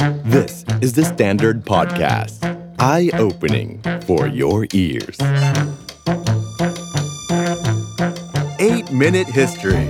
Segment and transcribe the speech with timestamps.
[0.00, 2.40] This is the Standard Podcast.
[2.78, 5.18] Eye-opening for your ears.
[8.58, 9.86] 8-Minute History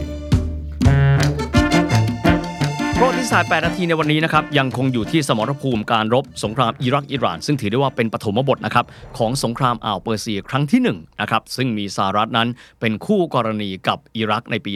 [2.96, 8.86] ประวัติศาสตร์8นาทีในวันนี้นะครับ ยังคงอยู่ที่สมรภูมิการรบสงครามอิรักอิหร่าน ซึ่งถือได้ว่าเป็นปฐมบทนะครับ
[9.18, 12.48] ของสงครามอ่าวเปอร์เซียครั้งที่1นะครับ ซึ่งมีสหรัฐนั้น
[12.80, 14.72] เป็นคู่กรณีกับอิรักในปี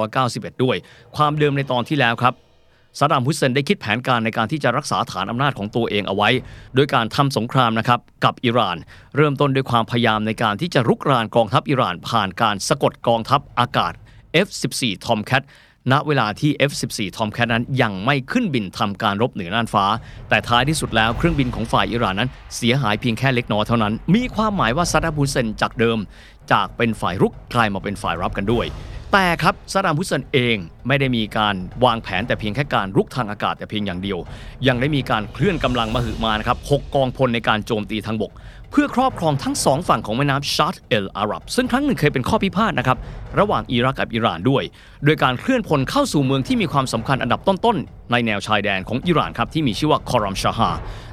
[0.00, 0.76] 1991 ด้วย
[1.16, 2.34] ความเดิมในตอนที่แล้วครับ
[2.98, 6.28] ซาดัมฮุสเซนได้คิดแผนการในการที่จะรักษาฐานอำนาจของตัวเองเอาไว้
[6.74, 8.76] โดยการทำสงครามนะครับกับอิหร่าน
[9.16, 13.92] เริ่มต้นด้วยความพยายามในการที่จะรุกรานกองทัพอิหร่าน ผ่านการสะกดกองทัพอากาศ
[14.46, 15.42] F-14 Tomcat
[15.92, 19.84] ณเวลาที่ F-14 Tomcat นั้นยังไม่ขึ้นบินทำการรบเหนือน่านฟ้า
[20.28, 25.98] แต่ท้ายที่สุดแล้วเครื่องบินของฝ่ายอิหร่านนั้น เสียหายเพียงแค่เล็กน้อยเท่านั้น มีความหมายว่าซาดัมฮุสเซนจากเดิม
[26.52, 28.66] จากเป็นฝ่ายรุกกลายมาเป็นฝ่ายรับกันด้วย
[29.16, 30.56] แต่ครับซาดามฮุสเซนเอง
[30.88, 31.54] ไม่ได้มีการ
[31.84, 34.18] วางแผนแต่เพียงแค่การรุกทางอากาศแต่เพียงอย่างเดียว
[34.66, 38.32] ยังได้มีการเคลื่อนกำลังมาหึมานะครับหกกองพลในการโจมตีทางบก
[38.76, 42.98] เพื่อครอบครองทั้งสองฝั่งของแม่น้ำชาร์ตเอลอารับ ซึ่งครั้งหนึ่งเคยเป็นข้อพิพาทนะครับ
[43.38, 44.62] ระหว่างอิรักกับอิหร่านด้วย
[45.04, 50.70] โดยการเคลื่อนพลเข้าสู่เมืองที่มีความสำคัญอันดับต้นๆ ในแนวชายแดนของอิหร่านครับที่มีชื่อว่าคอรัมชาฮา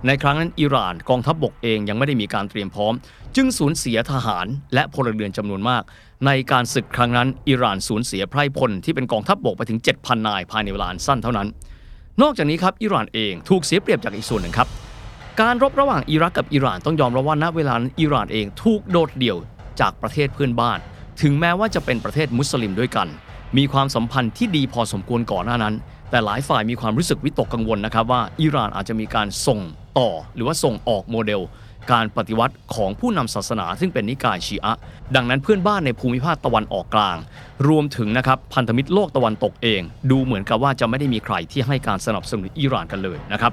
[0.07, 2.93] ในครั้งนั้นอิหร่านกองทัพบบกเองยังไม่ได้มีการเตรียมพร้อม
[3.35, 5.83] จึงสูญเสียทหารและพลเรือนจำนวนมาก
[6.25, 11.47] ในการศึกครั้งนั้นอิหร่านสูญเสียไพร่พลที่เป็นกองทัพบบกไปถึง 7,000 นายภายในเวลาสั้นเท่านั้น
[12.21, 14.69] นอกจากนี้ครับอิหร่านเองถูกเสียเปรียบจากอีกส่วนหนึ่งครับ
[15.39, 19.37] การรบระหว่างอิรักกับอิหร่านต้องยอมรับว่าณเวลานั้นอิหร่านเองถูกโดดเดี่ยว
[19.79, 20.79] จากประเทศเพื่อนบ้าน
[21.21, 23.07] ถึงแม้ว่าจะเป็นประเทศมุสลิมด้วยกัน
[23.57, 25.75] มีความสัมพันธ์ที่ดีพอสมควรก่อนหน้านั้น
[26.09, 29.59] แต่หลายฝ่ายมีความรู้สึกวิตกกังวลนะครับว่าอิหร่านอาจจะมีการส่ง
[29.99, 31.41] ต่อ หรือว่าส่งออกโมเดล
[31.91, 34.73] การปฏิวัติของผู้นำศาสนา ซึ่งเป็นนิกายชีอะ
[35.15, 37.17] ดังนั้นเพื่อนบ้านในภูมิภาคตะวันออกกลาง
[37.67, 43.51] รวมถึงนะครับพันธมิตรโลกตะวันตกเอง ดูเหมือนกับว่าจะไม่ได้มีใครที่ให้การสนับสนุนอิหร่านกันเลยนะครับ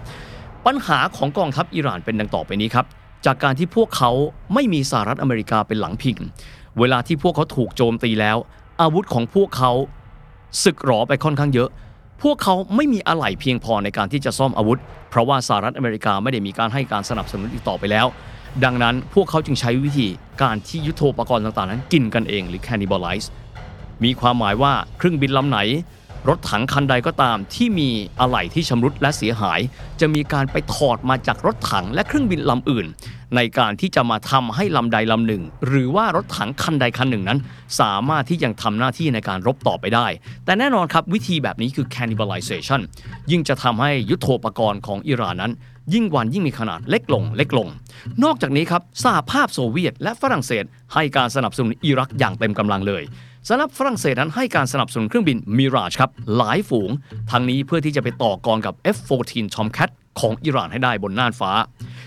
[0.67, 2.87] ปัญหาของกองทัพอิหร่านเป็นดังต่อไปนี้ครับ
[3.27, 4.11] จากการที่พวกเขา
[4.55, 6.17] ไม่มีสหรัฐอเมริกาเป็นหลังพิง
[6.79, 8.37] เวลาที่พวกเขาถูกโจมตีแล้ว
[8.81, 9.73] อาวุธของพวกเขา
[10.65, 11.69] สึกหรอไปค่อนข้างเยอะ
[12.23, 14.79] พวกเขาไม่มีอะไหล่เพียงพอในการที่จะซ่อมอาวุธ
[15.11, 18.07] เพราะว่าสหรัฐอเมริกาไม่ได้มีการให้การสนับสนุนอีกต่อไปแล้ว
[18.65, 20.09] ดังนั้นพวกเขาจึงใช้วิธี
[20.43, 23.27] การที่ยุทโธปกรณ์ต่างๆ นั้นกินกันเองหรือ cannibalize
[24.05, 25.59] มีความหมายว่าเครื่องบินลำไหน
[26.29, 27.91] รถถังคันใดก็ตามที่มี
[28.21, 29.61] อะไหล่ที่ชำรุดและเสียหาย
[30.01, 32.87] จะมีการไปถอดมาจากรถถังและเครื่องบินลำอื่น
[33.37, 37.39] ในการที่จะมาทำให้ลำใดลำหนึ่ง หรือว่ารถถังคันใดคันหนึ่งนั้น
[37.81, 40.07] สามารถที่ยังทำหน้าที่ในการรบต่อไปได้
[40.45, 42.81] แต่แน่นอนครับวิธีแบบนี้คือ cannibalization
[43.31, 45.53] ยิ่งจะทำให้ยุทโธปกรณ์ของอิหร่านนั้น
[45.95, 47.69] ยิ่งวันยิ่งมีขนาดเล็กลงเล็กลง
[48.25, 50.65] นอกจากนี้ครับสหภาพโซเวียตและฝรั่งเศส
[50.95, 53.03] ให้การสนับสนุนอิรักอย่างเต็มกำลังเลย
[53.49, 56.91] สำหรับฝรั่งเศสนั้นให้การสนับสนุนเครื่องบินมิราชครับหลายฝูง
[57.31, 59.91] ทั้งนี้เพื่อที่จะไปต่อกรกับ F-14 Tomcat
[60.21, 61.53] ของอิหร่านให้ได้บนน่านฟ้า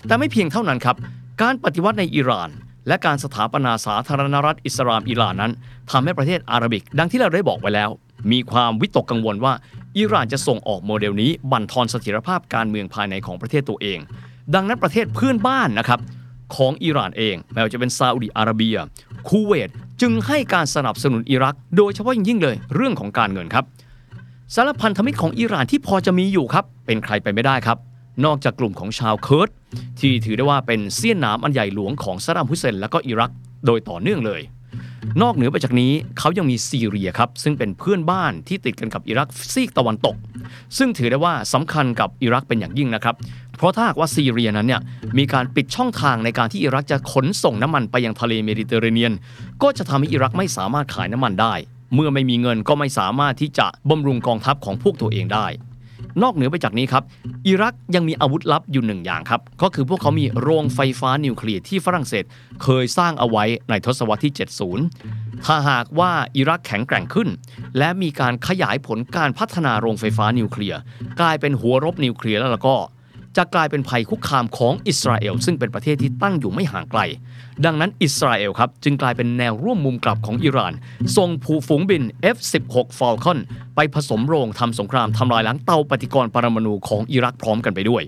[0.07, 0.95] แต่ไม่เพียงเท่านั้นครับ
[1.41, 2.49] การปฏิวัติในอิหร่าน
[2.87, 5.51] และการสถาปนาสาธารณรัฐอิสลามอิหร่านนั้น
[5.91, 7.89] ทำให้ประเทศอาหรับิก ดังที่เราได้บอกไว้แล้ว
[8.31, 9.53] มีความวิตกกังวลว่า
[9.97, 13.99] อิหร่านจะส่งออกโมเดลนี้บั่นทอนเสถียรภาพการเมืองภายในของประเทศตัวเอง
[14.55, 15.99] ดังนั้นประเทศเพื่อนบ้านนะครับ
[16.55, 18.77] ของอิหร่านเองไม่ว่าจะเป็นซาอุดิอาระเบีย
[19.29, 19.69] คูเวต
[20.01, 23.65] จึงให้การสนับสนุนอิรัก โดยเฉพาะยิ่งเลยเรื่องของการเงินครับ
[24.55, 27.77] สารพันธมิตรของอิหร่านที่พอจะมีอยู่ครับ เป็นใครไปไม่ได้ครับ
[28.25, 29.49] นอกจากกลุ่มของชาวเคิร์ด
[29.99, 33.31] ที่ถือได้ว่าเป็นเสี้ยนหนามอันใหญ่หลวงของซาดัมฮุเซนและก็อิรัก
[33.65, 34.41] โดยต่อเนื่องเลย
[35.21, 40.15] นอกเหนือไปจากนี้เขายังมีซีเรียครับ ซึ่งเป็นเพื่อนบ้านที่ติดกันกับอิรักซีกตะวันตก
[40.77, 43.15] ซึ่งถือได้ว่าสำคัญกับอิรักเป็นอย่างยิ่งนะครับ
[43.57, 44.81] เพราะถ้าหากว่าซีเรียนั้นเนี่ย
[45.17, 49.13] มีการปิดช่องทางในการที่อิรักจะขนส่งน้ำมันไปยังทะเลเมดิเตอร์เรเนียน
[49.63, 51.53] ก็จะทำให้อิรักไม่สามารถขายน้ำมันได้
[51.95, 55.47] เมื่อไม่มีเงินก็ไม่สามารถที่จะบำรุงกองทัพของพวกตัวเองได้
[56.21, 57.03] นอกเหนือไปจากนี้ครับ
[57.47, 62.23] อิรักยังมีอาวุธลับอยู่หนึ่งอย่างครับ ก็คือพวกเขามีโรงไฟฟ้านิวเคลียร์ที่ฝรั่งเศส
[62.63, 64.33] เคยสร้างเอาไว้ในทศวรรษที่
[64.87, 67.29] 70 ถ้าหากว่าอิรักแข็งแกร่งขึ้น
[67.77, 70.79] และมีการขยายผลการพัฒนาโรงไฟฟ้านิวเคลียร์
[71.19, 72.75] กลายเป็นหัวรบนิวเคลียร์แล้วก็
[73.37, 77.01] จะกลายเป็นภัยคุกคามของอิสราเอลซึ่งเป็นประเทศที่ตั้งอยู่ไม่ห่างไกล
[77.65, 80.73] ดังนั้นอิสราเอลครับจึงกลายเป็นแนวร่วมมุมกลับของอิหร่าน
[81.17, 82.03] ส่งผูฝูงบิน
[82.35, 83.37] F-16 Falcon
[83.75, 88.03] ไปผสมโรงทำสงครามทำลายล้างเตาปฏิกรณ์ปรมาณูของอิรักพร้อมกันไปด้วย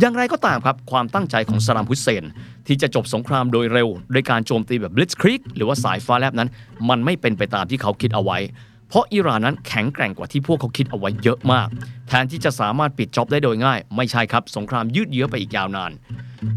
[0.00, 2.24] อย่างไรก็ตามครับ ความตั้งใจของซามฮุสเซน
[2.66, 6.48] ที่จะจบสงครามโดยเร็ว โดยการโจมตีแบบ Blitzkrieg หรือว่าสายฟ้าแลบนั้น
[6.88, 8.38] มันไม่เป็นไปตามที่เขาคิดเอาไว้
[8.88, 11.68] เพราะอิหร่านนั้นแข็งแกร่งกว่าที่พวกเขาคิดเอาไว้เยอะมาก
[12.08, 15.92] แทนที่จะสามารถปิดจ็อบได้โดยง่าย ไม่ใช่ครับ สงครามยืดเยื้อไปอีกยาวนาน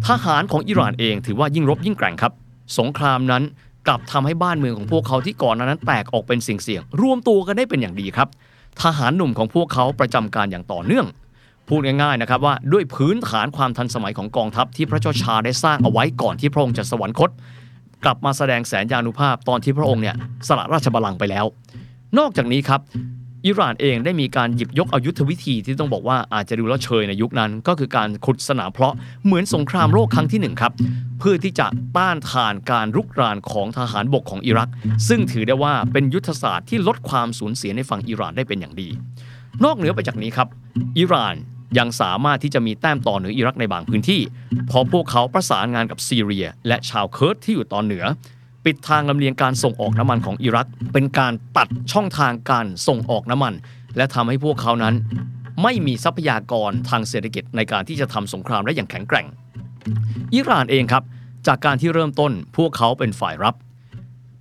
[0.08, 2.34] ทหารของอิหร่านเองถือว่ายิ่งรบยิ่งแกร่งครับ
[2.80, 3.44] สงครามนั้น
[3.88, 8.28] กลับทำให้บ้านเมืองของพวกเขาที่ก่อนหนานั้นแตกออกเป็นสิ่งเสี่ยงรวมตัวกันได้เป็นอย่างดีครับ
[8.82, 11.06] ทหารหนุ่มของพวกเขาประจำการอย่างต่อเนื่อง
[11.68, 17.30] พูดง่ายๆนะครับว่าด้วยพื้นฐานความทันสมัยของกองทัพที่พระเจ้าชาได้สร้างเอาไว้ก่อนที่พระองค์จะสวรรคต
[18.04, 20.16] กลับมาแสดงแสนยานุภาพตอนที่พระองค์เนี่ย
[20.48, 21.46] สละราชบัลลังก์ไปแล้ว
[22.20, 22.82] นอกจากนี้ครับ
[23.46, 28.94] อิหร่านเองได้มีการหยิบยกเอายุทธวิธีที่ต้องบอกว่าอาจจะดูแล้วเชยในยุคนั้น ก็คือการขุดสนามเพาะ
[29.26, 30.74] เหมือนสงครามโลกครั้งที่หนึ่งครับ
[31.20, 31.68] เพื่อที่จะ
[31.98, 34.70] ต้านทานการรุกรานของทหารบกของอิรัก
[35.08, 38.90] ซึ่งถือได้ว่าเป็นยุทธศาสตร์ที่ลดความสูญเสียในฝั่งอิหร่านได้เป็นอย่างดี
[39.64, 40.48] นอกเหนือไปจากนี้ครับ
[40.98, 41.36] อิหร่าน
[41.78, 44.22] ยังสามารถที่จะมีแต้มต่อเหนืออิรักในบางพื้นที่
[44.68, 48.04] เพราะพวกเขาประสานงานกับซีเรีย และชาวเคิร์ดที่อยู่ตอนเหนือ
[48.66, 53.54] ปิดทางลำเลียงการส่งออกน้ำมันของอิรัก เป็นการตัดช่องทางการส่งออกน้ำมัน
[53.98, 54.94] และทำให้พวกเขานั้น
[55.64, 59.28] ไม่มีทรัพยากรทางเศรษฐกิจในการที่จะทำสงครามได้อย่างแข็งแกร่ง
[60.34, 61.04] อิหร่านเองครับ
[61.48, 63.56] จากการที่เริ่มต้นพวกเขาเป็นฝ่ายรับ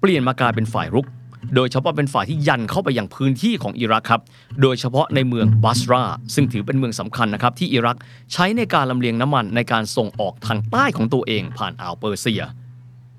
[0.01, 1.07] เปลี่ยนมากลายเป็นฝ่ายรุก
[1.55, 4.21] โดยเฉพาะเป็นฝ่ายที่ยันเข้าไปยังพื้นที่ของอิรักครับ
[4.63, 6.03] โดยเฉพาะในเมืองบัสรา
[6.35, 7.97] ซึ่งถือเป็นเมืองสำคัญนะครับที่อิรัก
[8.33, 12.43] ใช้ในการลำเลียงน้ำมันในการส่งออกทางใต้ของตัวเองผ่านอ่าวเปอร์เซีย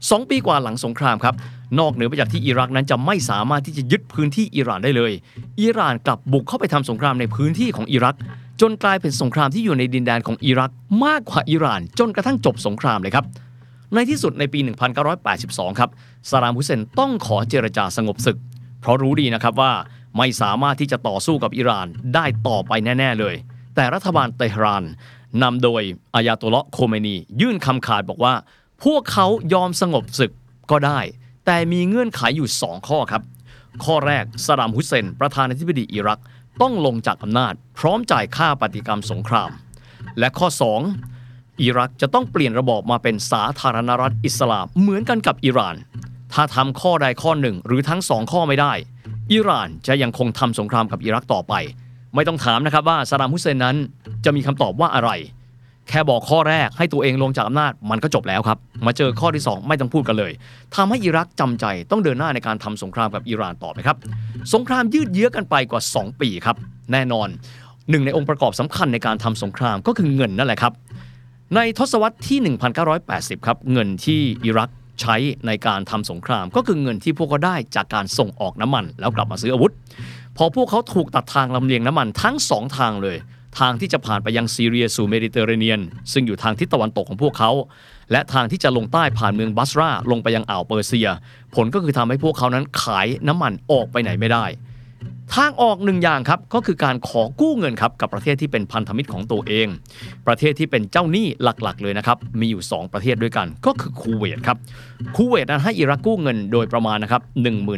[0.09, 1.36] สองปีกว่าหลังสงครามครับ
[1.80, 5.12] นอกเหนือไปจากที่อิรักนั้นจะไม่สามารถที่จะยึดพื้นที่อิหร่านได้เลย
[5.62, 8.18] อิหร่านกลับบุกเข้าไปทำสงครามในพื้นที่ของอิรัก
[8.62, 10.71] จนกลายเป็นสงครามที่อยู่ในดินแดนของอิรัก
[11.06, 13.25] มากกว่าอิหร่าน จนกระทั่งจบสงครามเลยครับ
[13.94, 14.59] ในที่สุดในปี
[15.19, 15.89] 1982 ครับ
[16.30, 18.38] ซาดามฮุเซนต้องขอเจรจาสงบศึก
[18.81, 19.71] เพราะรู้ดีนะครับว่า
[20.18, 23.36] ไม่สามารถที่จะต่อสู้กับอิหร่านได้ต่อไปแน่ ๆ เลย
[23.75, 24.83] แต่รัฐบาลเตหราน
[25.44, 25.81] นำโดย
[26.15, 28.33] อายาตุลละห์โคเมนี ยื่นคำขาดบอกว่า
[28.83, 30.31] พวกเขายอมสงบศึก
[30.72, 31.00] ก็ได้
[31.45, 33.24] แต่มีเงื่อนไขอยู่ 2 ข้อครับ
[33.83, 36.22] ข้อแรกซาดามฮุสเซน ประธานาธิบดีอิรัก
[36.62, 39.50] ต้องลงจากอำนาจ พร้อมจ่ายค่าปฏิกรรมสงคราม
[40.19, 40.48] และข้อ
[41.04, 45.75] 2 อิรักจะต้องเปลี่ยนระบอบมาเป็นสาธารณรัฐอิสลามเหมือนกันกับอิหร่าน
[46.34, 48.74] ถ้าทำข้อใดข้อหนึ่ง หรือทั้งสองข้อไม่ได้
[49.34, 51.54] อิหร่านจะยังคงทำสงครามกับอิรักต่อไป
[52.16, 53.75] ไม่ต้องถามนะครับว่าซาดามฮุสเซนนั้น
[54.25, 55.12] จะมีคำตอบว่าอะไร
[55.89, 60.31] แค่บอกข้อแรกให้ตัวเองลงจากอำนาจมันก็จบแล้วครับ มาเจอข้อที่ 2 ไม่ต้องพูดกันเลย
[60.75, 63.98] ทำให้อิรักจำใจต้องเดินหน้าในการทำสงครามกับอิหร่านต่อไปครับ
[64.54, 66.56] สงครามยืดเยื้อกันไปกว่า 2 ปีครับ
[66.92, 67.28] แน่นอน
[67.89, 70.74] หนึ่งในองค์ประกอบสำคัญในการทำสงครามก็คือเงินนั่นแหละครับ
[71.56, 72.39] ในทศวรรษที่
[72.98, 74.69] 1980 ครับ เงินที่อิรัก
[75.01, 75.16] ใช้
[75.48, 79.74] ในการทำสงคราม ก็คือเงินที่พวกเขาได้จากการส่งออกน้ำมัน แล้วกลับมาซื้ออาวุธ
[80.38, 83.18] พอพวกเขาถูกตัดทางลำเลียงน้ำมันทั้งสองทางเลย
[83.59, 85.81] ทางที่จะผ่านไปยังซีเรียสู่เมดิเตอร์เรเนียน
[86.13, 87.51] ซึ่งอยู่ทางทิศตะวันตกของพวกเขา
[88.12, 91.09] และทางที่จะลงใต้ผ่านเมืองบัสราลงไปยังอ่าวเปอร์เซีย
[91.56, 94.45] ผลก็คือทำให้พวกเขานั้นขายน้ำมันออกไปไหนไม่ได้
[95.38, 99.68] ทางออกหนึ่งอย่างครับก็คือการขอกู้เงินครับกับประเทศที่เป็นพันธมิตรของตัวเอง
[100.28, 104.57] ประเทศที่เป็นเจ้าหนี้หลักๆ เลยนะครับมีอยู่ 2 ประเทศด้วยกัน ก็คือคูเวตครับ
[105.16, 107.22] คูเวตนั้นให้อิรักกู้เงินโดยประมาณนะครับ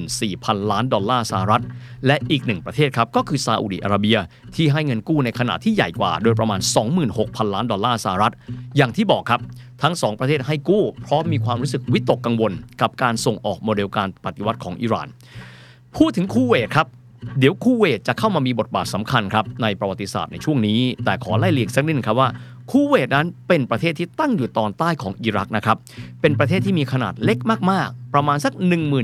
[0.08, 1.64] 14,000 ล้านดอลลาร์สหรัฐ
[2.08, 4.18] และอีกหนึ่งประเทศครับก็คือซาอุดิอาระเบีย
[4.56, 6.60] ที่ให้เงินกู้ในขนาดที่ใหญ่กว่า โดยประมาณ
[7.08, 8.34] 26,000 ล้านดอลลาร์สหรัฐ
[8.78, 9.42] อย่างที่บอกครับ
[9.84, 15.08] ทั้งสองประเทศให้กู้ เพราะมีความรู้สึกวิตกกังวล กับการส่งออกโมเดลการปฏิวัติของอิหร่าน
[15.98, 16.88] พูดถึงคูเวตครับ
[17.40, 22.30] เดี๋ยวคูเวตจะเข้ามามีบทบาทสำคัญครับในประวัติศาสตร์ในช่วงนี้ แต่ขอไล่เลียงสักนิดนึงครับว่า
[22.72, 25.78] คูเวตนั้นเป็นประเทศที่ตั้งอยู่ตอนใต้ของอิรักนะครับ
[26.22, 27.38] เป็นประเทศที่มีขนาดเล็ก
[27.72, 28.54] มากๆ ประมาณสัก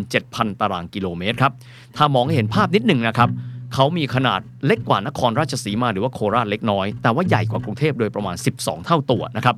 [0.06, 1.54] 17,000 ตารางกิโลเมตรครับ
[1.95, 3.30] ถ้ามองให้เห็นภาพนิดหนึ่งนะครับ
[3.74, 9.56] เขามีขนาดเล็กกว่านครราชสีมาหรือว่าโคราชเล็กน้อย แต่ว่าใหญ่กว่ากรุงเทพโดยประมาณ 12 เท่าตัวนะครับ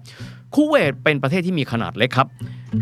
[0.56, 2.28] คูเวตเป็นประเทศที่มีขนาดเล็กครับ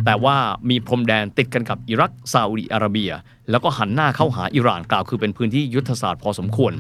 [0.05, 0.35] แต่ว่า
[0.69, 3.11] มีพรมแดนติดกันกับอิรักซาอุดิอาระเบีย
[3.49, 6.73] แล้วก็หันหน้าเข้าหาอิหร่านกล่าวคือเป็นพื้นที่ยุทธศาสตร์พอสมควร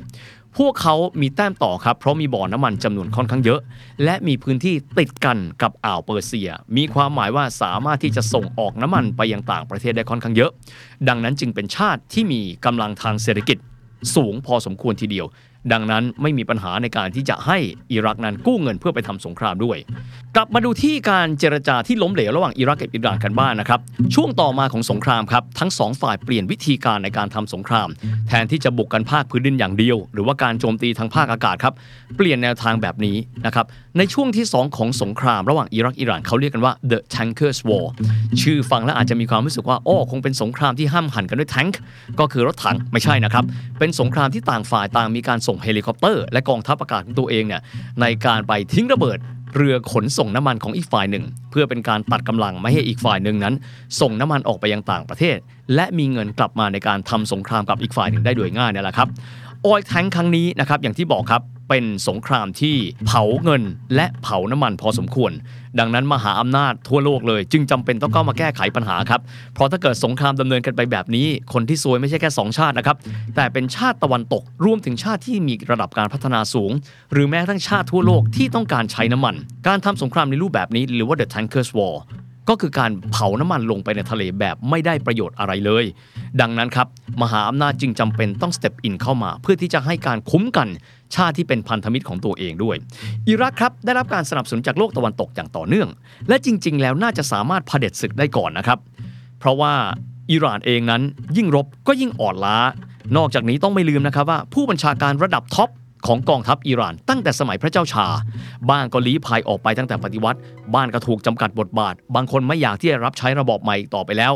[0.57, 3.59] พวกเขามีแต้มต่อครับ เพราะมีบ่อน้ำมันจำนวนค่อนข้างเยอะ
[4.03, 10.51] และมีพื้นที่ติดกันกับอ่าวเปอร์เซีย มีความหมายว่าสามารถที่จะส่งออกน้ำมันไปยังต่างประเทศได้ค่อนข้างเยอะ
[11.07, 13.57] ดังนั้นจึงเป็นชาติที่มีกำลังทางเศรษฐกิจ
[14.15, 15.25] สูงพอสมควรทีเดียว
[15.73, 17.57] ดังนั้นไม่มีปัญหาในการที่จะให้
[17.91, 19.77] อิรักนั้นกู้เงินเพื่อไปทำสงครามด้วย
[20.35, 23.79] กลับมาดูที่การเจรจาที่ล้มเหลวระหว่างอิรักกับอิหร่านกันบ้างนนะครับ
[24.15, 27.89] ช่วงต่อมาของสงครามครับทั้งสองฝ่ายเปลี่ยนวิธีการในการทำสงคราม
[28.27, 31.73] แทนที่จะบุกกันภาคพื้นดินอย่างเดียว หรือว่าการโจมตีทางภาคอากาศครับ
[32.17, 33.65] เปลี่ยนแนวทางแบบนี้นะครับ
[33.99, 37.85] ในช่วงที่ 2 ของสงครามระหว่างอิรักอิหร่านเขาเรียกกันว่า the tankers war
[38.41, 41.79] ชื่อฟังแล้วอาจจะมีความรู้สึกว่าอ้อคงเป็นสงครามที่ห้ามหันกันด้วยแทงค์
[42.19, 43.43] ก็คือรถถังไม่ใช่นะครับ
[43.79, 47.61] เป็นสงครามที่ต่างฝ่ายต่างมีการส่งเฮลิคอปเตอร์ และกองทัพอากาศของตัวเองเนี่ย
[48.01, 49.17] ในการไปทิ้งระเบิด
[49.55, 53.53] เรือขนส่งน้ำมันของอีกฝ่ายหนึ่ง เพื่อเป็นการตัดกำลังไม่ให้อีกฝ่ายหนึ่งนั้น
[54.01, 55.37] ส่งน้ำมันออกไปยังต่างประเทศ
[55.75, 59.07] และมีเงินกลับมาในการทำสงครามกับอีกฝ่ายหนึ่งได้โดยง่ายนี่แหละครับ
[59.65, 62.75] ออยแทงครั้งนี้นะครับอย่างที่บอกครับเป็นสงครามที่
[63.07, 63.63] เผาเงิน
[63.95, 65.31] และเผาน้ำมันพอสมควร
[65.79, 69.21] ดังนั้นมหาอำนาจทั่วโลกเลย จึงจำเป็นต้องเข้ามาแก้ไขปัญหาครับ
[69.53, 72.97] เพราะถ้าเกิดสงครามดำเนินกันไปแบบนี้ คนที่ซวยไม่ใช่แค่ 2 ชาตินะครับ
[73.35, 76.71] แต่เป็นชาติตะวันตกรวมถึงชาติที่มีระดับการพัฒนาสูง
[77.13, 79.35] หรือแม้ทั่งชาติทั่วโลกที่ต้องการใช้น้ำมัน
[79.67, 81.95] การทำสงครามในรูปแบบนี้หรือว่า the tankers war
[82.49, 85.85] ก็คือการเผาน้ำมันลงไปในทะเลแบบไม่ได้ประโยชน์อะไรเลย
[86.41, 86.87] ดังนั้นครับ
[87.21, 90.67] มหาอำนาจจึงจำเป็นต้อง step in เข้ามา เพื่อที่จะให้การคุ้มกัน
[91.15, 92.75] ชาติที่เป็นพันธมิตรของตัวเองด้วย
[93.27, 95.87] อิรักครับได้รับการสนับสนุนจากโลกตะวันตกอย่างต่อเนื่อง
[96.27, 98.79] และจริง ๆ แล้วน่าจะสามารถเผด็จศึกได้ก่อนนะครับ
[99.39, 99.73] เพราะว่า
[100.31, 101.01] อิหร่านเองนั้น
[101.37, 102.57] ยิ่งรบก็ยิ่งอ่อนล้า
[103.17, 105.69] นอกจากนี้ต้องไม่ลืมนะครับว่าผู้บัญชาการระดับ top
[106.07, 108.05] ของกองทัพอิหร่าน ตั้งแต่สมัยพระเจ้าชาห์
[108.69, 110.39] บ้างก็ลี้ภัยออกไปตั้งแต่ปฏิวัติ
[110.75, 114.33] บ้างก็ถูกจำกัดบทบาท บางคนไม่อยากที่จะรับใช้ระบอบใหม่ต่อไปแล้ว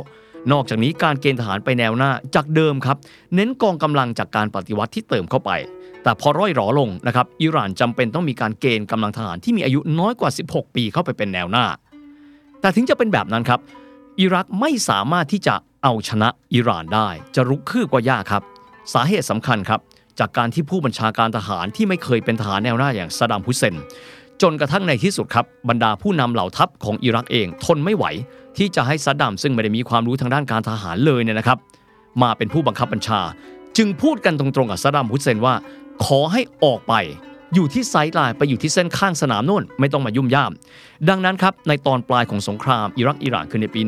[0.52, 2.98] นอกจากนี้การเกณฑ์ทหารไปแนวหน้าจากเดิมครับ
[3.36, 5.52] เน้นกองกำลังจากการปฏิวัติที่เติมเข้าไป
[6.04, 11.66] แต่พอร่อยหรอลงนะครับอิหร่านจำเป็นต้องมีการเกณฑ์กำลังทหารที่มีอายุน้อยกว่า 16 ปีเข้าไปเป็นแนวหน้า
[12.62, 13.60] แต่ถึงจะเป็นแบบนั้นครับ
[14.20, 18.44] อิรักไม่สามารถที่จะเอาชนะอิหร่านได้ จะรุกคืบกว่ายากครับ
[18.94, 19.80] สาเหตุสำคัญครับ
[20.20, 23.76] จากการที่ผู้บัญชาการทหารที่ไม่เคยเป็นทหารแนวหน้าอย่างซาดัมฮุสเซน
[24.42, 28.06] จนกระทั่งในที่สุดครับบรรดาผู้นำเหล่าทัพของอิรักเองทนไม่ไหว
[28.58, 31.58] ที่จะให้ซาดัมซึ่งไม่ได้มีความรู้ทางด้านการทหารเลยเนี่ยนะครับ
[32.22, 33.22] มาเป็นผู้บังคับบัญชา
[33.78, 35.56] จึงพูดกันตรงๆกับซาดัมฮุสเซนว่า
[36.06, 36.94] ขอให้ออกไป
[37.54, 40.52] อยู่ที่ไซด์ไลน์ไปอยู่ที่เส้นข้างสนามโน่นไม่ต้องมายุ่มย่าม
[41.10, 43.82] ดังนั้นครับในตอนปลายของสงครามอิรักอิหร่านคือในปี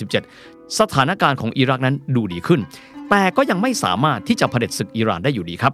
[0.00, 2.60] 1987 สถานการณ์ของอิรักนั้นดูดีขึ้น
[3.10, 5.72] แต่ก็ยังไม่สามารถที่จะเผด็จศึกอิหร่านได้อยู่ดีครับ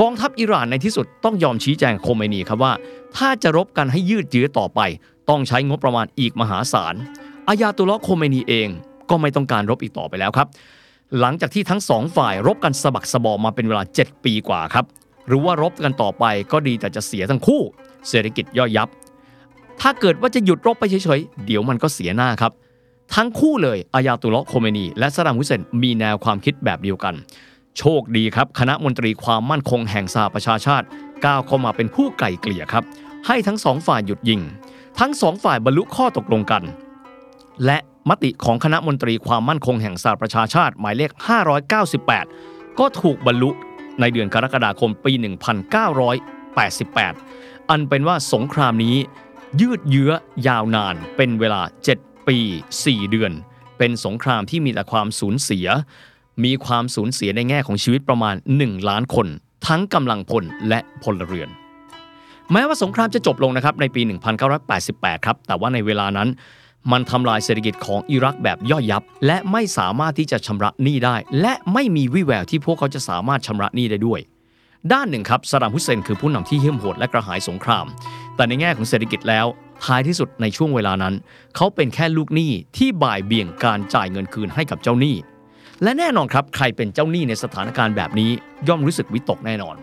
[0.00, 2.72] กองทัพอิหร่านในที่สุดต้องยอมชี้แจงโคเมนีครับว่า
[3.16, 4.80] ถ้าจะรบกันให้ยืดเยื้อต่อไป
[5.30, 6.94] ต้องใช้งบประมาณอีกมหาศาล
[7.48, 8.68] อายาตุลลอฮ์โคเมนีเอง
[9.10, 10.48] ก็ไม่ต้องการรบอีกต่อไปแล้วครับ
[11.20, 14.84] หลังจากที่ทั้งสองฝ่ายรบกันสะบักสะบอมมาเป็นเวลา 7 ปีกว่าครับ
[15.28, 17.60] หรือว่ารบกันต่อไปก็ดีแต่จะเสียทั้งคู่
[18.08, 18.88] เศรษฐกิจย่อยยับ
[19.80, 22.52] ถ้าเกิดว่าจะหยุดรบไปเฉยๆ เดี๋ยวมันก็เสียหน้าครับ
[23.14, 27.14] ทั้งคู่เลยอายาตุลลอฮ์โคเมนี และซาดัมฮุสเซนมีแนวความคิดแบบเดียวกัน
[27.78, 30.86] โชคดีครับ คณะมนตรีความมั่นคงแห่งสหประชาชาติ
[31.24, 32.84] ก้าวเข้ามาเป็นผู้ไกล่เกลี่ยครับ
[33.26, 34.40] ให้ทั้งสองฝ่ายหยุดยิง
[35.00, 36.62] ทั้งสองฝ่ายบรรลุข้อตกลงกัน
[37.64, 41.10] และมติของคณะมนตรีความมั่นคงแห่งสหประชาชาติหมายเลข
[41.74, 43.50] 598 ก็ถูกบรรลุ
[44.00, 45.12] ในเดือนกรกฎาคมปี
[46.76, 48.96] 1988 อันเป็นว่าสงครามนี้
[49.60, 50.12] ยืดเยื้อ
[50.46, 51.62] ยาวนานเป็นเวลา
[51.94, 52.38] 7 ปี
[52.76, 53.32] 4 เดือน
[53.78, 55.66] เป็นสงครามที่มีแต่ความสูญเสีย
[56.44, 59.26] มีความสูญเสียในแง่ของชีวิตประมาณ 1 ล้านคน
[59.66, 61.48] ทั้งกำลังพลและพลเรือน
[62.52, 64.02] แม้ว่าสงครามจะจบลงนะครับในปี
[64.64, 66.28] 1988 ครับ แต่ว่าในเวลานั้น
[66.92, 74.20] มันทำลายเศรษฐกิจของอิรักแบบย่อยยับ และไม่สามารถที่จะชำระหนี้ได้ และไม่มีวิแววที่พวกเขาจะสามารถชำระหนี้ได้ด้วย
[74.92, 77.86] ด้านหนึ่งครับซาดัมฮุสเซนคือผู้นำที่เหี้ยมโหดและกระหายสงคราม
[78.36, 79.46] แต่ในแง่ของเศรษฐกิจแล้ว
[79.84, 81.14] ท้ายที่สุดในช่วงเวลานั้น
[81.56, 85.16] เขาเป็นแค่ลูกหนี้ที่บ่ายเบี่ยงการจ่ายเงินคืนให้กับเจ้าหนี้
[85.82, 88.30] และแน่นอนครับใครเป็นเจ้าหนี้ในสถานการณ์แบบนี้
[88.68, 89.74] ย่อมรู้สึกวิตกแน่นอน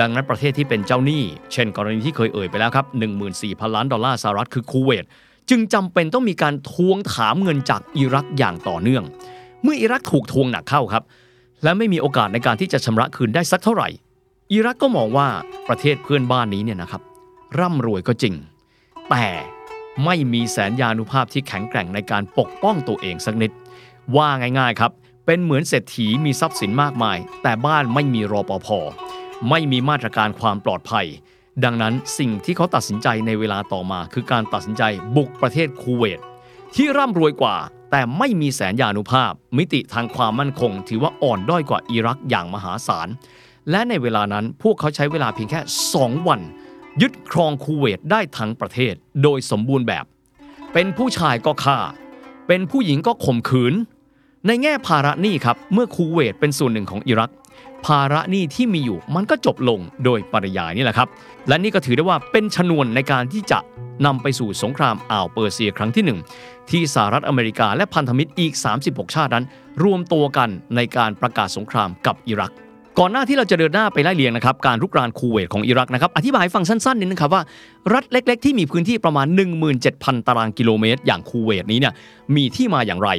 [0.00, 1.22] ดังนั้นประเทศที่เป็นเจ้าหนี้
[1.52, 2.86] เช่น กรณีที่เคยเอ่ยไปแล้วครับ
[3.30, 5.04] 14,000 ล้านดอลลาร์สหรัฐคือคูเวต
[5.50, 9.04] จึงจำเป็นต้องมีการทวงถามเงินจากอิรักอย่างต่อเนื่อง
[9.62, 11.02] เมื่ออิรักถูกทวงหนักเข้าครับ
[11.62, 13.88] และไม่มีโอกาสในการที่จะชำระคืนได้สักเท่าไหร่
[14.52, 15.28] อิรักก็มองว่า
[15.68, 17.02] ประเทศเพื่อนบ้านนี้เนี่ยนะครับ
[17.58, 18.34] ร่ำรวยก็จริง
[19.10, 19.26] แต่
[20.04, 23.50] ไม่มีแสนยานุภาพที่แข็งแกร่งในการปกป้องตัวเองสักนิด
[24.16, 24.92] ว่าง่ายๆครับ
[25.26, 28.68] เป็นเหมือนเศรษฐีมีทรัพย์สินมากมาย แต่บ้านไม่มีรอปภ
[29.50, 31.06] ไม่มีมาตรการความปลอดภัย
[31.64, 34.82] ดังนั้นสิ่งที่เขาตัดสินใจในเวลาต่อมา คือการตัดสินใจ
[35.16, 36.20] บุกประเทศคูเวต
[36.74, 37.56] ที่ร่ำรวยกว่า
[37.90, 43.08] แต่ไม่มีแสนยานุภาพ มิติทางความมั่นคง ถือว่าอ่อนด้อยกว่าอิรักอย่างมหาศาล
[43.70, 45.60] และในเวลานั้นพวกเขาใช้เวลาเพียงแค่
[45.94, 46.40] 2 วัน
[47.02, 50.04] ยึดครองคูเวตได้ทั้งประเทศโดยสมบูรณ์แบบ
[50.72, 51.78] เป็นผู้ชายก็ฆ่า
[52.48, 53.74] เป็นผู้หญิงก็ข่มขืน
[54.46, 57.32] ในแง่ภาระหนี้ครับเมื่อคูเวตเป็นส่วนหนึ่งของอิรัก
[57.86, 61.08] ภาระหนี้ที่มีอยู่มันก็จบลงโดยปริยายนี่แหละครับ
[61.48, 63.58] และนี่ก็ถือได้ว่าเป็นชนวนในการที่จะ
[64.06, 66.18] นำไปสู่สงครามอ่าวเปอร์เซียครั้งที่หนึ่ง
[66.70, 68.52] ที่สหรัฐอเมริกาและพันธมิตรอีก
[68.84, 69.44] 36 ชาตินั้น
[69.82, 72.52] รวมตัวกันในการประกาศสงครามกับอิรัก
[73.00, 77.42] ก่อนหน้าที่เราจะเดินหน้าไปไล่เลียงนะครับการรุกรานคูเวตของอิรักนะครับอธิบายฟังสั้นๆนิดนึงครับว่า
[77.94, 79.26] รัฐเล็ก ๆ ที่มีพื้นที่ประมาณ
[79.76, 81.94] 17,000 ตารางกิโลเมตร อย่างคูเวตนี้เนี่ย
[82.36, 83.10] มีที่มาอย่างไร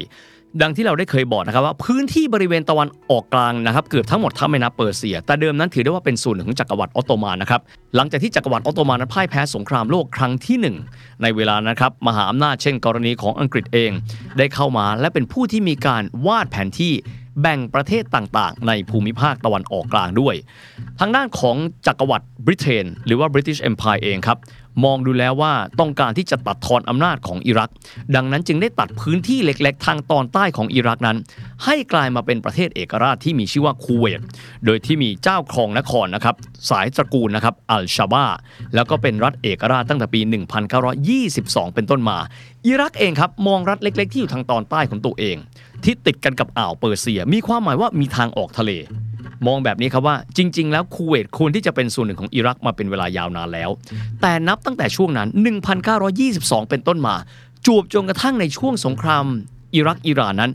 [0.62, 7.62] ดังที่เราได้เคยบอกนะครับว่าพื้นที่บริเวณตะวันออกกลางนะครับเกือบทั้งหมดถ้าไม่นับเปอร์เซีย แต่เดิมนั้นถือได้ว่าเป็นส่วนหนึ่งของจักรวรรดิออตโตมันนะครับ
[7.96, 10.75] หลังจากที่จักรวรรดิออตโตมันนั้นพ่ายแพ้สงครามโลกครั้งที่หนึ่ง
[11.22, 13.91] ในเวลานะครับมหาอำนาจเช่น กรณีของอังกฤษเอง
[14.38, 16.93] ได้เข้ามาและเป็นผู้ที่มีการวาดแผนที่
[17.41, 20.36] แบ่งประเทศต่างๆ ในภูมิภาคตะวันออกกลางด้วย
[21.00, 21.56] ทางด้านของ
[21.88, 24.39] จักรวรรดิบริเตนหรือว่า British Empire เองครับ
[24.86, 27.72] มองดูแล้วว่าต้องการที่จะตัดทอนอำนาจของอิรัก
[28.15, 31.17] ดังนั้นจึงได้ตัดพื้นที่เล็ก ๆ ทางตอนใต้ของอิรักนั้น
[31.65, 34.22] ให้กลายมาเป็นประเทศเอกราชที่มีชื่อว่าคูเวต
[34.65, 36.36] โดยที่มีเจ้าครองนครนะครับ
[36.70, 38.25] สายตระกูลนะครับอัลชาบา
[38.75, 40.22] แล้วก็เป็นรัฐเอกราชตั้งแต่ปี
[41.17, 42.17] 1922 เป็นต้นมา
[42.67, 45.38] อิรักเองครับมองรัฐเล็ก ๆ ที่อยู่ทางตอนใต้ของตัวเอง
[45.84, 48.72] ที่ติดกันกับอ่าวเปอร์เซีย มีความหมายว่ามีทางออกทะเล
[49.48, 53.69] มองแบบนี้ครับว่าจริง ๆ แล้วคูเวตควรที่จะเป็นส่วนหนึ่งของอิรักมาเป็นเวลายาวนานแล้ว
[54.22, 55.27] แต่นับตั้งแต่ช่วงนั้น
[56.00, 57.15] 1922 เป็นต้นมา
[57.65, 59.25] จวบจนกระทั่งในช่วงสงคราม
[59.75, 60.51] อิรักอิหร่านนั้น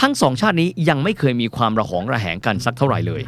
[0.00, 3.22] ทั้งสองชาตินี้ยังไม่เคยมีความระหองระแหงกันสักเท่าไหร่เลย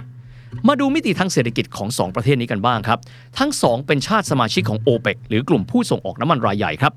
[0.68, 2.98] มาดูมิติทางเศรษฐกิจของ 2 ประเทศนี้กันบ้างครับ
[3.38, 6.92] ทั้ง 2 เป็นชาติสมาชิกของโอเปกหรือกลุ่มผู้ส่งออกน้ำมันรายใหญ่ครับ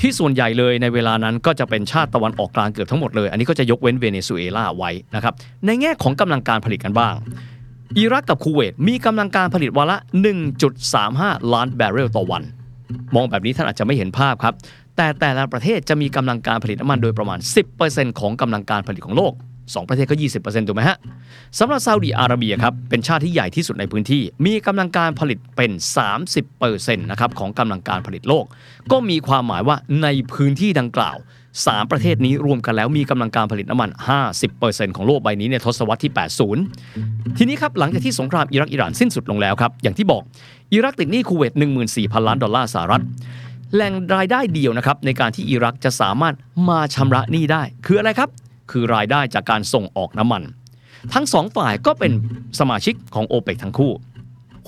[0.00, 5.34] ที่ส่วนใหญ่เลยในเวลานั้นก็จะเป็นชาติตะวันออกกลางเกือบทั้งหมดเลย อันนี้ก็จะยกเว้นเวเนซุเอลาไว้นะครับ
[5.66, 7.14] ในแง่ของกำลังการผลิตกันบ้าง
[7.98, 9.98] อิรักกับคูเวตมีกำลังการผลิตวันละ
[10.76, 12.42] 1.35 ล้านบาร์เรลต่อวัน
[13.14, 14.54] มองแบบนี้ท่านอาจจะไม่เห็นภาพครับ
[14.96, 17.38] แต่แต่ละประเทศจะมีกำลังการผลิตน้ำมันโดยประมาณ
[17.78, 19.32] 10%ของกำลังการผลิตของโลก
[19.72, 20.96] 2 ประเทศก็ 20%ถูกไหมฮะ
[21.58, 25.70] สำหรับซาอุดีอาระเบียครับ เป็นชาติที่ใหญ่ที่สุดในพื้นที่ มีกำลังการผลิตเป็น
[26.36, 28.44] 30%นะครับของกำลังการผลิตโลก
[28.92, 31.16] ก็มีความหมายว่าในพื้นที่ดังกล่าว
[31.54, 33.90] 3 ประเทศนี้รวมกันแล้วมีกำลังการผลิตน้ำมัน
[34.42, 36.12] 50%ของโลกใบนี้ในทศวรรษที่
[36.74, 40.22] 80 ทีนี้ครับหลังจากที่สงครามอิรักอิหร่านสิ้นสุดลงแล้วครับอย่างที่บอก
[40.72, 41.52] อิรักติดหนี้คูเวต
[41.90, 43.02] 14,000 ล้านดอลลาร์สหรัฐ
[43.74, 46.34] แหล่งรายได้เดียวนะครับในการที่อิรักจะสามารถ
[46.68, 48.28] มาชำระหนี้ได้ คืออะไรครับ
[48.70, 50.42] คือรายได้จากการส่งออกน้ำมัน
[51.14, 52.12] ทั้งสองฝ่ายก็เป็น
[52.60, 53.92] สมาชิกของโอเปกทั้งคู่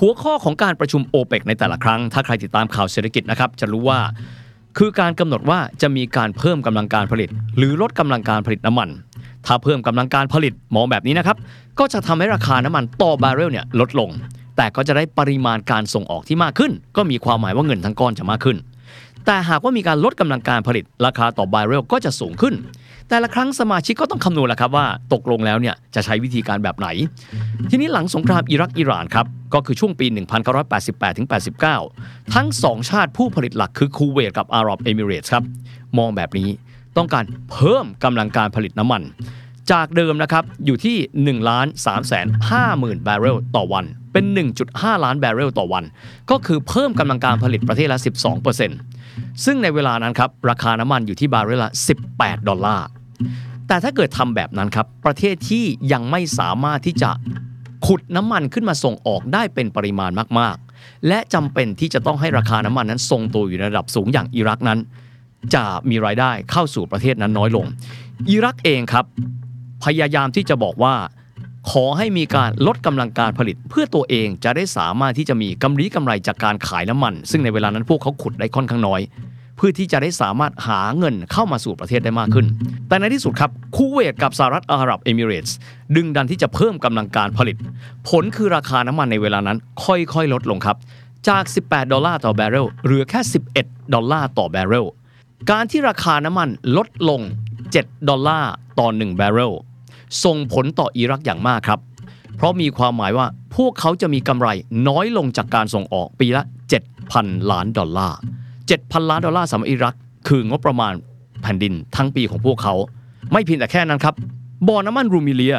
[0.00, 4.00] หัวข้อของการประชุมโอเปกในแต่ละครั้ง ถ้าใครติดตามข่าวเศรษฐกิจนะครับ จะรู้ว่า
[4.78, 8.88] คือการกำหนดว่าจะมีการเพิ่มกำลังการผลิต หรือลดกำลังการผลิตน้ำมัน
[9.46, 11.36] ถ้าเพิ่มกำลังการผลิตมองแบบนี้นะครับ
[11.78, 14.10] ก็จะทำให้ราคาน้ำมันต่อบาร์เรลเนี่ยลดลง
[14.56, 18.56] แต่ก็จะได้ปริมาณการส่งออกที่มากขึ้น ก็มีความหมายว่าเงินทั้งก้อนจะมากขึ้น
[19.26, 22.54] แต่หากว่ามีการลดกำลังการผลิตราคาต่อบาร์เรลก็จะสูงขึ้น
[23.08, 26.88] แต่ละครั้งสมาชิกก็ต้องคำนวณแหละครับว่าตกลงแล้วเนี่ยจะใช้วิธีการแบบไหน
[27.70, 30.06] ทีนี้หลังสงครามอิรักอิหร่านครับก็คือช่วงปี
[31.60, 35.44] 1988-89 ทั้ง 2 ชาติผู้ผลิตหลักคือคูเวตกับอาหรับเอมิเรตส์ครับ
[35.98, 36.48] มองแบบนี้
[36.96, 39.02] ต้องการเพิ่มกำลังการผลิตน้ำมัน
[39.72, 44.24] จากเดิมนะครับอยู่ที่1ล้าน3แสน5หมื่นบาร์เรลต่อวัน เป็น
[44.64, 45.84] 1.5 ล้านบาร์เรลต่อวัน
[46.30, 47.98] ก็คือเพิ่มกำลังการผลิตประเทศละ
[48.72, 51.72] 12%ซึ่งในเวลานั้นครับราคาน้ำมันอยู่ที่บาร์เรลละ
[52.08, 52.86] 18 ดอลลาร์
[53.68, 57.10] แต่ถ้าเกิดทำแบบนั้นครับ ประเทศที่ยังไม่สามารถที่จะ
[57.86, 64.78] ขุดน้ำมันขึ้นมาส่งออกได้เป็นปริมาณมากๆ และจำเป็นที่จะต้องให้ราคาน้ำมันนั้นทรงตัวอยู่ในระดับสูงอย่างอิรักนั้น
[65.54, 67.66] จะมีรายได้เข้าสู่ประเทศนั้นน้อยลง
[68.30, 69.04] อิรักเองครับ
[69.84, 70.94] พยายามที่จะบอกว่า
[71.70, 79.00] ขอให้มีการลดกำลังการผลิต เพื่อตัวเองจะได้สามารถที่จะมีกำไรกำไรจากการขายน้ำมัน ซึ่งในเวลานั้นพวกเขาขุดได้ค่อนข้างน้อย
[79.56, 82.46] เพื่อที่จะได้สามารถหาเงินเข้ามาสู่ประเทศได้มากขึ้น
[82.88, 85.56] แต่ในที่สุดครับคูเวตกับสหรัฐอาหรับเอมิเรตส์
[85.96, 87.56] ดึงดันที่จะเพิ่มกำลังการผลิต
[88.08, 90.76] ผลคือราคาน้ำมันในเวลานั้นค่อยๆ ลดลงครับ
[91.28, 93.20] จาก 18 ดอลลาร์ต่อแบเรลเหลือแค่
[93.56, 94.86] 11 ดอลลาร์ต่อแบเรล
[95.50, 97.20] การที่ราคาน้ำมันลดลง
[97.64, 99.52] 7 ดอลลาร์ต่อ1บาร์เรล
[100.24, 101.80] ส่งผลต่ออิรักอย่างมากครับ
[102.36, 104.48] เพราะมีความหมายว่าพวกเขาจะมีกำไร
[104.88, 106.42] น้อยลงจากการส่งออกปีละ
[106.96, 108.18] 7,000 ล้านดอลลาร์
[108.68, 109.94] 7,000 ล้านดอลลาร์สำหรับอิรัก
[110.28, 110.92] คืองบประมาณ
[111.42, 112.74] แผ่นดินทั้งปีของพวกเขา
[113.32, 114.14] ไม่เพียงแต่แค่นั้นครับ
[114.68, 115.56] บ่อน้ำมันรูมิเลีย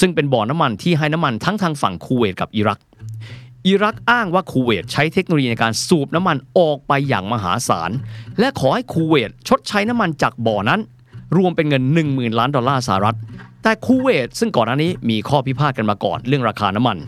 [0.00, 2.80] ซึ่งเป็นบ่อน้ำมันที่ให้น้ำมันทั้งทางฝั่งคูเวตกับอิรัก
[3.66, 7.90] อิรักอ้างว่าคูเวตใช้เทคโนโลยีในการสูบน้ำมันออกไปอย่างมหาศาล
[8.38, 10.80] และขอให้คูเวตชดใช้น้ำมันจากบ่อนั้น
[11.36, 13.16] รวมเป็นเงิน 10,000 ล้านดอลลาร์สหรัฐ
[13.62, 16.98] แต่คูเวตซึ่งก่อนหน้านี้มีข้อพิพาทกันมาก่อนเรื่องราคาน้ำมัน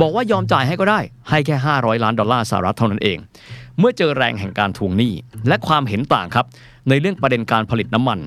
[0.00, 3.18] บอกว่ายอมจ่ายให้ก็ได้ ให้แค่ 500 ล้านดอลลาร์สหรัฐเท่านั้นเอง
[3.80, 5.12] เมื่อเจอแรงแห่งการทวงหนี้
[5.48, 6.46] และความเห็นต่างครับ
[6.88, 8.18] ในเรื่องประเด็นการผลิตน้ำมัน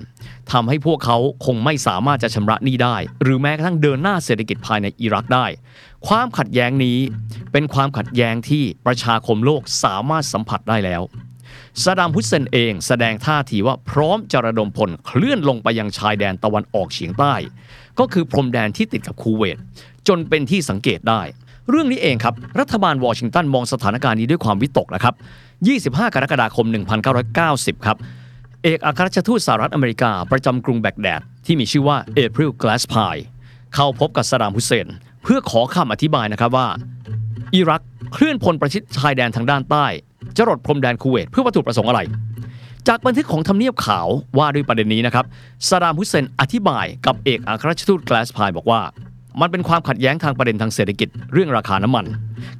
[0.52, 5.46] ทำให้พวกเขาคงไม่สามารถจะชำระหนี้ได้ หรือแม้กระทั่งเดินหน้าเศรษฐกิจภายในอิรักได้
[6.08, 6.98] ความขัดแย้งนี้
[7.52, 11.02] เป็นความขัดแย้งที่ประชาคมโลกสามารถสัมผัสได้แล้ว
[11.84, 17.34] ซาดัมฮุสเซนเองแสดงท่าทีว่าพร้อมจะระดมพลเคลื่อนลงไปยังชายแดนตะวันออกเฉียงใต้
[18.00, 19.58] ก็คือพรมแดนที่ติดกับคูเวต
[20.08, 21.22] จนเป็นที่สังเกตได้
[21.70, 25.14] เรื่องนี้เองครับ รัฐบาลวอชิงตันมองสถานการณ์นี้ด้วยความวิตกนะครับ
[25.64, 26.66] 25 กรกฎาคม
[27.26, 27.98] 1990 ครับ
[28.64, 33.16] เอกอัครราชทูตสหรัฐอเมริกา ประจำกรุงแบกแดด ที่มีชื่อว่าเอพริลกลาสพาย
[33.74, 34.88] เข้าพบกับซาดามฮุเซน
[35.24, 36.68] เพื่อขอคำอธิบายนะครับว่า
[37.56, 39.86] อิรักเคลื่อนพลประชิดชายแดนทางด้านใต้
[40.38, 42.00] จะรดพรมแดนคูเวตเพื่อวัตถุประสงค์อะไร
[42.88, 45.26] จากบันทึกของทำเนียบขาวว่าด้วยประเด็นนี้นะครับ
[45.68, 48.82] ซาดามฮุเซนอธิบายกับเอกอัครราชทูตแกลสพายบอกว่า
[49.42, 52.06] มันเป็นความขัดแย้งทางประเด็นทางเศรษฐกิจเรื่องราคาน้ำมัน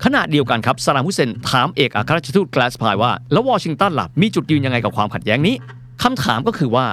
[0.04, 5.56] ขณะเดียวกันครับซาดามฮุสเซนถามเอกอัครราชทูตแกลสพายว่า แล้ววอชิงตันหล่ะมีจุดยืนยังไงกับความขัดแย้งนี้
[6.04, 6.86] คำถามก็คือว่า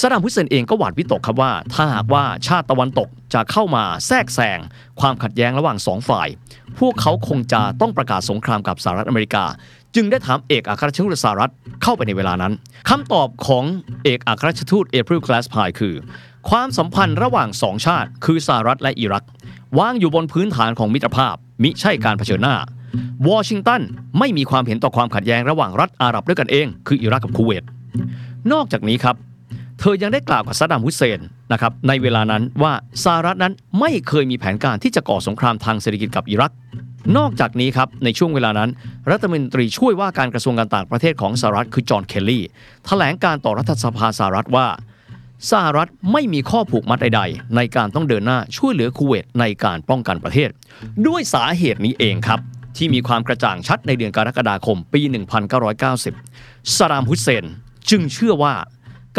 [0.00, 4.58] ซาดามฮุสเซนเองก็หวาดวิตกครับว่า ถ้าหากว่าชาติตะวันตกจะเข้ามาแทรกแซง
[5.00, 6.28] ความขัดแย้งระหว่างสองฝ่าย
[6.78, 9.44] พวกเขาคงจะต้องประกาศสงครามกับสหรัฐอเมริกา
[9.94, 12.52] จึงได้ถามเอกอัครราชทูตสหรัฐเข้าไปในเวลานั้น
[12.88, 13.64] คำตอบของ
[14.04, 15.94] เอกอัครราชทูตเอพริลคลาสพายคือ
[16.50, 19.24] ความสัมพันธ์ระหว่างสองชาติ คือสหรัฐและอิรัก
[19.78, 22.56] วางอยู่บนพื้นฐานของมิตรภาพ มิใช่การเผชิญหน้า
[23.28, 23.82] วอชิงตัน
[24.18, 27.64] ไม่มีความเห็นต่อความขัดแย้งระหว่างรัฐอาหรับด้วยกันเอง คืออิรักกับคูเวต
[28.52, 29.16] นอกจากนี้ครับ
[29.80, 31.20] เธอยังได้กล่าวกับซัดดัมฮุสเซน
[31.52, 32.72] นะครับในเวลานั้นว่า
[33.04, 36.52] สหรัฐนั้นไม่เคยมีแผนการที่จะก่อสงครามทางเศรษฐกิจกับอิรัก
[37.16, 38.70] นอกจากนี้ครับในช่วงเวลานั้น
[39.10, 42.44] รัฐมนตรีช่วยว่าการกระทรวงการต่างประเทศของสหรัฐคือจอห์นเคลลี่
[42.86, 44.66] แถลงการต่อรัฐสภาสหรัฐว่า
[45.50, 50.50] สหรัฐไม่มีข้อผูกมัดใดๆ ในการต้องเดินหน้าช่วยเหลือคูเวตในการป้องกันประเทศ
[51.06, 52.40] ด้วยสาเหตุนี้เองครับ
[52.76, 55.00] ที่มีความกระจ่างชัดในเดือนกรกฎาคมปี
[55.88, 57.44] 1990ซาดามฮุสเซน
[57.90, 58.54] จึงเชื่อว่า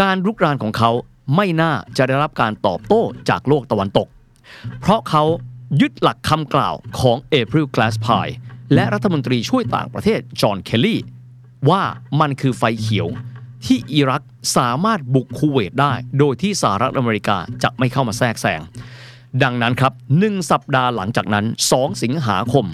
[0.02, 0.92] การรุกรานของเขา
[1.36, 4.08] ไม่น่าจะได้รับการตอบโต้จากโลกตะวันตก
[4.80, 5.24] เพราะเขา
[5.82, 8.28] ยึดหลักคำกล่าวของเอพริล g กลสพาย
[8.74, 11.00] และรัฐมนตรีช่วยต่างประเทศจอห์นเคลลี่
[11.70, 11.82] ว่า
[12.20, 13.08] มันคือไฟเขียว
[13.66, 14.22] ที่อิรัก
[14.56, 18.62] สามารถบุกคูเวตได้ โดยที่สหรัฐอเมริกาจะไม่เข้ามาแทรกแซง
[19.44, 22.66] ดังนั้นครับหนึ่งสัปดาห์หลังจากนั้น 2 สิงหาคม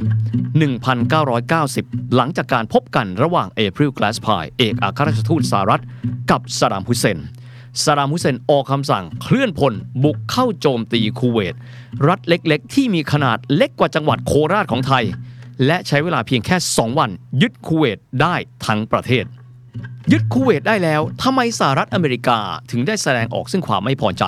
[1.28, 5.82] 1990 หลังจากการพบกันระหว่างเอพริลกลสพายเอกอัครราชทูตสหรัฐ
[6.32, 7.20] กับซาดามฮุเซน
[7.84, 11.56] ซาดามฮุเซนออกคำสั่งเคลื่อนพลบุกเข้าโจมตีคูเวต
[12.08, 15.04] รัฐเล็กๆ ที่มีขนาดเล็กกว่าจังหวัดโคราชของไทย
[15.66, 17.10] และใช้เวลาเพียงแค่ 2 วัน
[17.42, 19.26] ยึดคูเวตได้ทั้งประเทศ
[20.12, 22.40] ยึดคูเวตได้แล้วทำไมสหรัฐอเมริกา
[22.72, 24.24] ถึงได้แสดงออกซึ่งความไม่พอใจ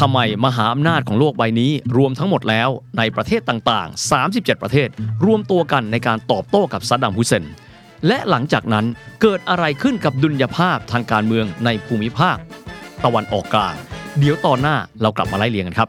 [0.00, 4.88] ทำไมมหาอำนาจของโลกใบนี้รวมทั้งหมดแล้วในประเทศต่างๆ 37 ประเทศ
[5.24, 7.44] รวมตัวกันในการตอบโต้กับซัดดัมฮุเซน
[8.06, 8.86] และหลังจากนั้น
[9.22, 12.36] เกิดอะไรขึ้นกับดุลยภาพทางการเมืองในภูมิภาค
[13.04, 13.74] ตะวันออกกลาง
[14.18, 15.88] เดี๋ยวตอนหน้าเรากลับมาไล่เรียงกันครับ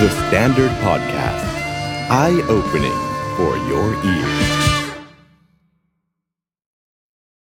[0.00, 1.46] The Standard Podcast.
[2.10, 2.98] Eye opening
[3.36, 4.53] for your ears.